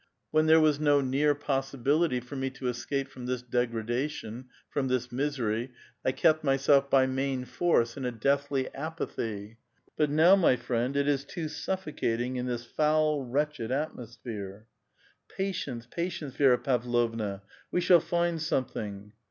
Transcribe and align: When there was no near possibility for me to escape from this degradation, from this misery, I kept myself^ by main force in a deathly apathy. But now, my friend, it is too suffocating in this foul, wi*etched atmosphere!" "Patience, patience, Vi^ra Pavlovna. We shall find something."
When 0.31 0.47
there 0.47 0.59
was 0.59 0.79
no 0.79 0.99
near 0.99 1.35
possibility 1.35 2.19
for 2.19 2.35
me 2.35 2.49
to 2.49 2.67
escape 2.67 3.07
from 3.07 3.27
this 3.27 3.43
degradation, 3.43 4.45
from 4.67 4.87
this 4.87 5.11
misery, 5.11 5.73
I 6.03 6.11
kept 6.11 6.43
myself^ 6.43 6.89
by 6.89 7.05
main 7.05 7.45
force 7.45 7.95
in 7.95 8.03
a 8.05 8.11
deathly 8.11 8.67
apathy. 8.73 9.59
But 9.95 10.09
now, 10.09 10.35
my 10.35 10.55
friend, 10.55 10.97
it 10.97 11.07
is 11.07 11.23
too 11.23 11.47
suffocating 11.47 12.35
in 12.35 12.47
this 12.47 12.65
foul, 12.65 13.23
wi*etched 13.23 13.69
atmosphere!" 13.69 14.65
"Patience, 15.37 15.85
patience, 15.85 16.33
Vi^ra 16.35 16.63
Pavlovna. 16.63 17.43
We 17.69 17.79
shall 17.79 17.99
find 17.99 18.41
something." 18.41 19.13